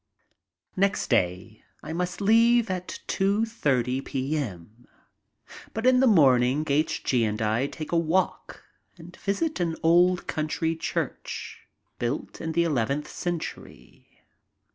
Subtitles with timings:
[0.75, 4.87] Next day I must leave at 2.30 p.m.,
[5.75, 7.03] but in the morning H.
[7.03, 7.23] G.
[7.23, 8.63] and I take a walk
[8.97, 11.67] and visit an old country church
[11.99, 14.23] built in the eleventh century.